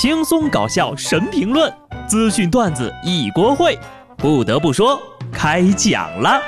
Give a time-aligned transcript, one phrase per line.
[0.00, 1.74] 轻松搞笑神评论，
[2.06, 3.76] 资讯段子一锅烩。
[4.16, 4.96] 不得不说，
[5.32, 6.40] 开讲了。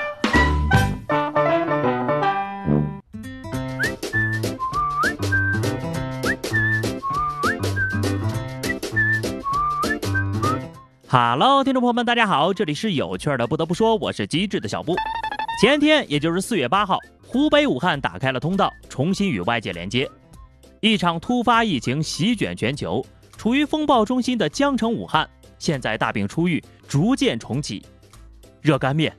[11.09, 13.49] Hello，听众朋友们，大家好，这里是有趣的。
[13.49, 14.95] 不得不说，我是机智的小布。
[15.61, 20.09] 前天，也就是四月八号，湖北武汉打开了通道，重新与外界连接。
[20.79, 23.05] 一场突发疫情席卷全球，
[23.41, 25.27] 处于风暴中心的江城武汉，
[25.59, 27.83] 现在大病初愈，逐渐重启。
[28.61, 29.17] 热干面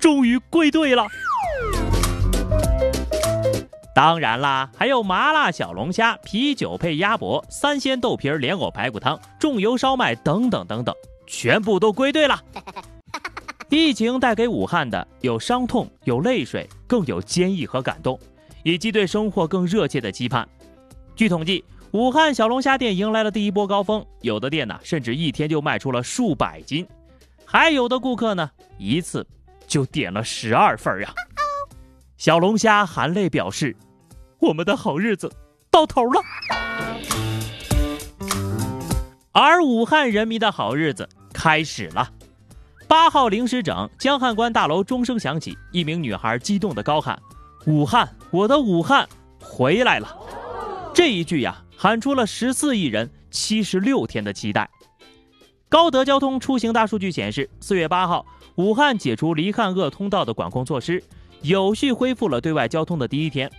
[0.00, 1.06] 终于归队了。
[3.94, 10.92] 当然啦，还有麻辣小龙虾、啤酒配鸭脖、三鲜豆皮莲藕排骨汤、重油烧麦等等等等，
[11.28, 12.42] 全部都归队了。
[13.70, 18.18] 疫情带给武汉的有伤痛、有泪水，更有坚毅和感动，
[18.64, 20.48] 以及对生活更热切的期盼。
[21.14, 26.86] 据统计，武汉小龙虾店迎来了第一波高峰，有的店呢甚至一天就卖出了数百斤，
[27.44, 29.26] 还有的顾客呢一次
[29.66, 31.12] 就点了十二份呀。
[32.16, 33.74] 小龙虾含泪表示
[34.38, 35.32] ：“我们的好日子
[35.68, 36.22] 到头了。”
[39.32, 42.08] 而武汉人民的好日子开始了。
[42.86, 47.20] 八号零时整，江汉关大楼钟声响起，一名女孩激动地高喊
[47.66, 49.08] ：“武汉，我的武汉
[49.42, 50.16] 回来了！”
[50.94, 54.68] 这一句呀，喊出了十四亿人七十六天的期待。
[55.66, 61.02] 高德交通出行大数据显示，四月八号，武汉解除离汉鄂通道的管控措施，
[61.40, 63.50] 有序恢复了对外交通的第一天，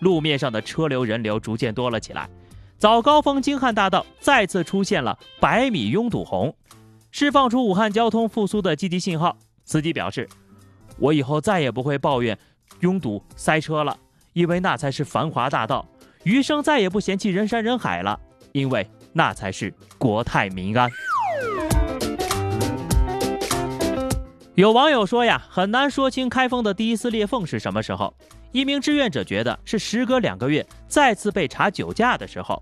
[0.00, 2.28] 路面上的车流人流逐渐多了起来。
[2.76, 6.54] 早高峰京汉大道再次出现了百米拥堵红，
[7.10, 9.34] 释放出武汉交通复苏的积极信号。
[9.64, 10.28] 司机表示
[11.00, 12.38] ：“我以后再也不会抱怨
[12.80, 13.96] 拥堵塞车了，
[14.34, 15.88] 因为那才是繁华大道。”
[16.24, 18.18] 余生再也不嫌弃人山人海了，
[18.52, 20.88] 因为那才是国泰民安。
[24.54, 28.14] 有网友说呀，很难说清开封的第一次裂缝是什么时候。
[28.52, 32.60] 一名志愿者觉得是时隔两个月再次被查酒驾的时候。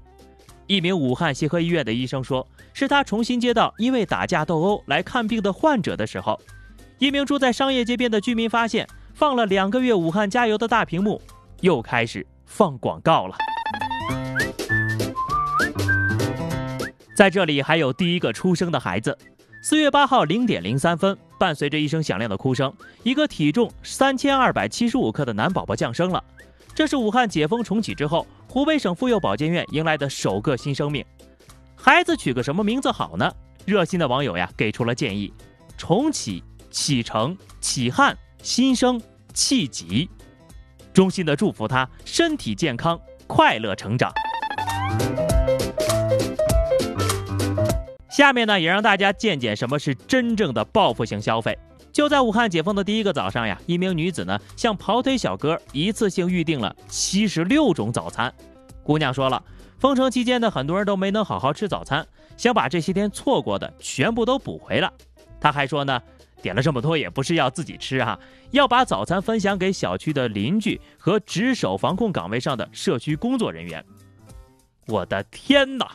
[0.66, 6.38] 一名武汉协和医院的医生说，是他重新接到因为打架斗殴来看病的患者的时候。
[6.98, 11.20] 一名住在商业街边的居民发现，放了两个月武汉加油的大屏幕
[11.62, 13.34] 又开始放广告了。
[17.18, 19.18] 在这里还有第一个出生的孩子。
[19.60, 26.22] 四月八号零点零三分，伴随着一声响亮的哭声，一个体重三千二百七十五克的男宝宝降生了。
[26.76, 31.04] 这是武汉解封重启之后，湖北省妇幼保健院迎来的首个新生命。
[31.74, 33.28] 孩子取个什么名字好呢？
[33.66, 35.34] 热心的网友呀给出了建议：
[35.76, 39.02] 重启、启程、启汉、新生、
[39.34, 40.08] 气急。
[40.94, 42.96] 衷心的祝福他身体健康，
[43.26, 44.12] 快乐成长。
[48.18, 51.56] 下面呢，也让大家见见什么是真正的报复性消费。
[51.92, 58.34] 就在武汉解封的第一个早上呀，一名女子呢向跑腿小哥一次性预定了七十六种早餐。
[58.82, 59.40] 姑娘说了，
[59.78, 62.04] 封城期间呢，很多人都没能好好吃早餐，
[62.36, 64.90] 想把这些天错过的全部都补回来。
[65.40, 66.02] 她还说呢，
[66.42, 68.18] 点了这么多也不是要自己吃啊，
[68.50, 73.84] 要把早餐分享给小区的邻居和值守防控岗位上的社区工作人员。
[74.88, 75.92] 我的天哪！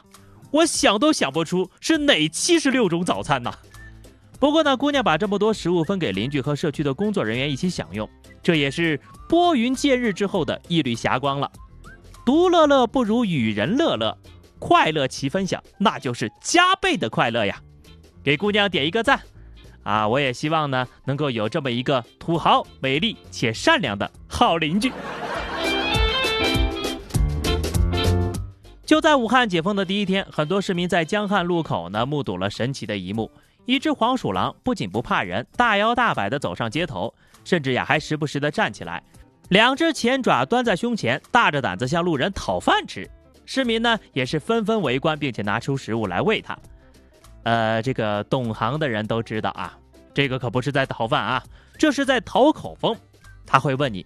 [0.53, 3.51] 我想都想不出是哪七十六种早餐呢？
[4.39, 8.07] 不过呢，姑娘把这么多食物分给邻居和社区的工作人员一起享用，
[8.43, 11.51] 这也是拨云见日之后的一缕霞光了。
[12.23, 14.15] 独乐乐不如与人乐乐，
[14.59, 17.59] 快乐齐分享，那就是加倍的快乐呀！
[18.23, 19.19] 给姑娘点一个赞
[19.81, 20.07] 啊！
[20.07, 24.91] 我也希望呢，能够有这么一个土豪、美丽且善良的好邻居。
[28.85, 33.31] 就在武汉解封的第一天，很多市民在江汉路口呢目睹了神奇的一幕：
[33.65, 37.13] 一只黄鼠狼不仅不怕人，大摇大摆地走上街头，
[37.45, 39.01] 甚至呀还时不时地站起来，
[39.47, 43.09] 两只前爪端在胸前，大着胆子向路人讨饭吃。
[43.45, 46.57] 市民呢也是纷纷围观，并且拿出食物来喂它。
[47.43, 49.77] 呃，这个懂行的人都知道啊，
[50.13, 51.41] 这个可不是在讨饭啊，
[51.77, 52.93] 这是在讨口风。
[53.45, 54.05] 他会问你：“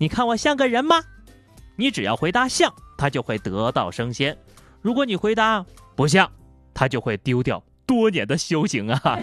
[0.00, 1.02] 你看我像个人吗？”
[1.76, 2.72] 你只要回答像。
[2.96, 4.36] 他就会得道升仙。
[4.80, 5.64] 如果你回答
[5.94, 6.30] 不像，
[6.74, 9.18] 他就会丢掉多年的修行啊！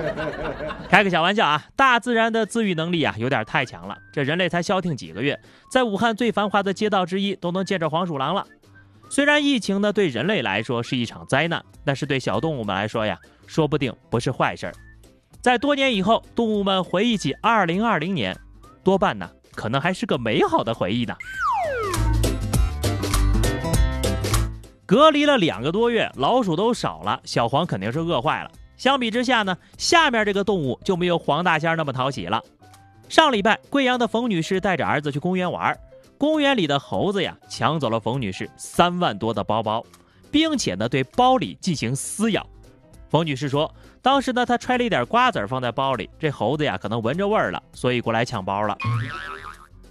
[0.88, 3.96] 开个小玩笑啊，大自然的自愈能力啊，有点太强了。
[4.12, 5.38] 这人类才消停几个月，
[5.70, 8.46] 在武汉最繁华的街道之一都能见着黄鼠狼了。
[9.08, 14.74] 虽然疫情呢对人类来说是一场灾难，但是对小动物们来说呀，说不定不是坏事儿。
[15.40, 18.36] 在多年以后，动物们回忆起2020年，
[18.82, 21.14] 多半呢可能还是个美好的回忆呢。
[24.86, 28.50] 隔离了两个多月，老鼠都少了，小黄肯定是饿坏了。
[28.76, 32.40] 相比之下呢，下面这个动物就没有黄大仙那么讨喜了。
[33.08, 35.76] 上礼拜，贵阳的冯女士带着儿子去公园玩，
[36.16, 39.84] 公园里的猴子呀抢走了冯女士三万多的包包，
[40.30, 42.46] 并且呢对包里进行撕咬。
[43.08, 43.72] 冯女士说，
[44.02, 48.76] 当时呢她揣了一点瓜子放在包里，这猴子呀可能闻着味儿了，所以过来抢包了。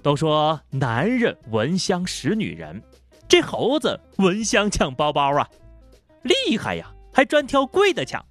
[0.02, 2.82] 都说男人闻香识女人，
[3.28, 5.50] 这猴子闻香抢包包啊，
[6.24, 8.24] 厉害呀，还专挑贵的抢。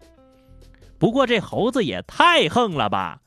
[0.98, 3.20] 不过这猴子也太横了吧！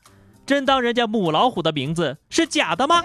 [0.46, 3.04] 真当人家母老虎的名字是假的吗？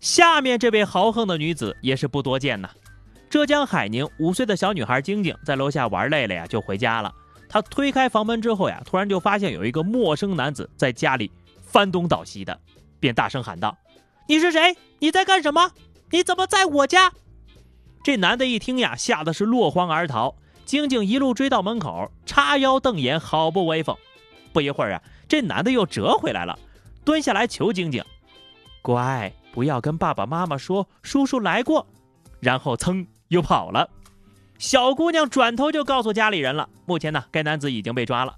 [0.00, 2.70] 下面这位豪横的女子也是不多见呐。
[3.28, 7.12] 浙江海宁五岁的小女孩晶晶在楼下玩累了呀，就回家了。
[7.46, 11.30] 她推开房门之后呀，突然就发现有一个陌生男子在家里
[11.60, 12.58] 翻东倒西的，
[12.98, 13.76] 便大声喊道
[14.28, 14.76] ：“你是谁？
[14.98, 15.72] 你在干什么？
[16.10, 17.10] 你怎么在我家？”
[18.04, 20.36] 这男的一听呀，吓得是落荒而逃。
[20.66, 23.96] 晶晶一路追到门口，叉腰瞪眼，好不威风。
[24.52, 26.58] 不一会儿啊，这男的又折回来了，
[27.06, 28.04] 蹲下来求晶晶
[28.82, 31.86] ：“乖，不要跟爸爸妈妈说叔叔来过。”
[32.38, 33.88] 然后噌又跑了。
[34.58, 36.68] 小姑娘转头就告诉家里人了。
[36.84, 38.36] 目前呢，该男子已经被抓了。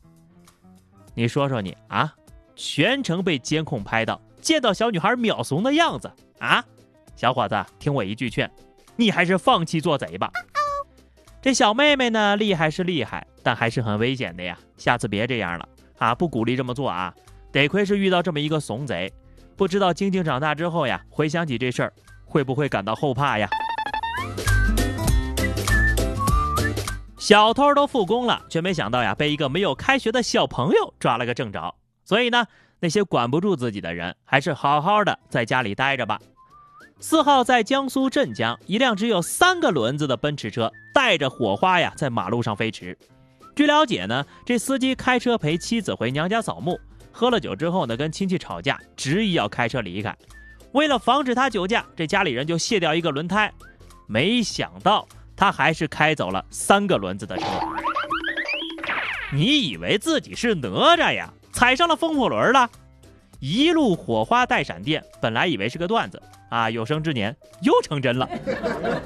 [1.14, 2.14] 你说说你啊，
[2.54, 6.64] 全程被监控拍到，见到小女孩秒怂的样子啊，
[7.14, 8.50] 小伙子，听我一句劝，
[8.96, 10.30] 你还是放弃做贼吧。
[11.42, 14.58] 这小妹妹呢，厉害是厉害，但还是很危险的呀。
[14.76, 16.14] 下次别这样了啊！
[16.14, 17.14] 不鼓励这么做啊。
[17.52, 19.12] 得亏是遇到这么一个怂贼，
[19.56, 21.92] 不知道晶晶长大之后呀，回想起这事儿，
[22.24, 23.48] 会不会感到后怕呀？
[27.18, 31.74] 小偷都复工了，却没想到呀，被一个没有开学的小朋友抓了个正着。
[32.04, 32.46] 所以呢，
[32.80, 36.18] 那些管不住自己的人，还是好好的在家里待着吧。
[36.98, 42.96] 四号在江苏镇江，一辆只有三个轮子的奔驰车带着火花呀，在马路上飞驰。
[43.54, 46.78] 据了解呢，这司机开车陪妻子回娘家扫墓，
[47.12, 50.16] 喝了酒之后呢，跟亲戚吵架，执意要开车离开。
[50.72, 53.52] 为了防止他酒驾，这家里人就卸掉一个轮胎。
[54.06, 55.06] 没想到
[55.36, 57.44] 他还是开走了三个轮子的车。
[59.32, 61.32] 你以为自己是哪吒呀？
[61.52, 62.68] 踩上了风火轮了？
[63.38, 66.20] 一路火花带闪电，本来以为是个段子。
[66.50, 66.68] 啊！
[66.68, 68.28] 有生之年又成真了。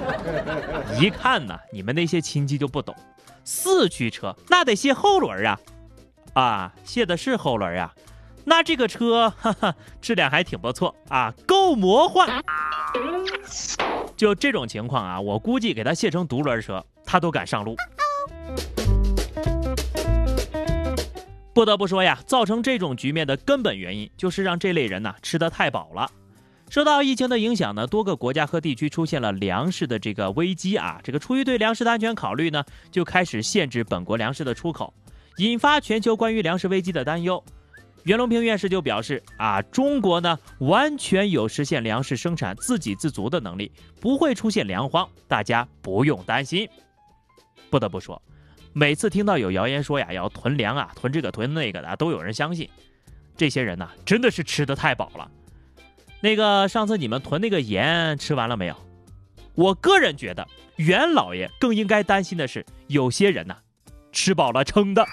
[0.99, 2.97] 一看呢，你们那些亲戚就不懂，
[3.45, 5.61] 四驱车那得卸后轮啊！
[6.33, 7.95] 啊，卸的是后轮啊，
[8.45, 12.43] 那这个车哈哈，质量还挺不错啊，够魔幻。
[14.17, 17.77] 就这种情况啊，我估计给他卸成独轮车，他都敢上路。
[21.55, 26.11] 不得不说呀，造成这种局面的根本原因，就是让这类人呐吃得太饱了。
[26.69, 31.01] 受到疫情的影响呢，多个国家和地区出现了粮食的这个危机啊。
[31.05, 34.93] 这个出于对粮食的安全考虑呢，就开始限制本国粮食的出口，
[35.37, 37.43] 引发全球关于粮食危机的担忧。
[38.03, 43.71] 袁隆平院士就表示啊，中国呢完全有实现粮食生产自给自足的能力，
[44.01, 46.69] 不会出现粮荒，大家不用担心。
[47.71, 48.21] 不得不说，
[48.77, 52.69] 每次听到有谣言说呀要囤粮啊，囤这个囤那个的，都有人相信。
[53.37, 55.31] 这些人呢，真的是吃的太饱了。
[56.21, 58.75] 那个上次你们囤那个盐吃完了没有？
[59.55, 60.45] 我个人觉得
[60.75, 63.55] 袁老爷更应该担心的是，有些人呐，
[64.11, 65.07] 吃饱了撑的。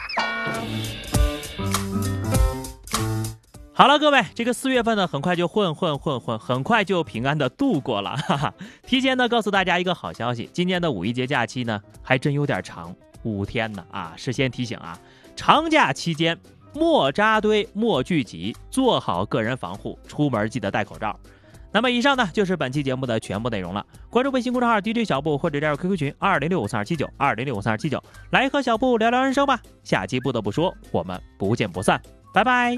[3.74, 8.18] 好了，各位，这个四月份呢，很快就混混混混，很快就平安的度过了。
[8.18, 8.54] 哈哈，
[8.88, 14.14] 提前呢告诉大家一个好消息，今年的五一节假期呢，还真有点长，五天呢啊！
[14.16, 14.98] 事先提醒啊，
[15.36, 16.38] 长假期间。
[16.74, 21.20] 莫扎堆，莫聚集，做好个人防护，出门记得戴口罩。
[21.74, 23.86] 那么以上呢就是本期节目的全部内容了。
[24.10, 29.60] 关注微信公众号 DJ 小布或者加入 QQ 群二零六五三二七九二零六五三二七九，来和小布聊聊人生吧。
[29.84, 32.02] 下期不得不说，我们不见不散，
[32.34, 32.78] 拜拜。